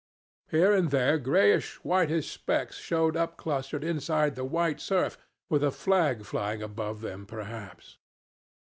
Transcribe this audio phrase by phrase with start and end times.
[0.49, 5.15] Here and there grayish whitish specks showed up, clustered inside the white surf,
[5.47, 7.99] with a flag flying above them perhaps.